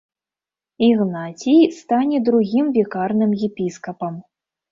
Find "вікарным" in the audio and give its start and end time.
2.79-3.31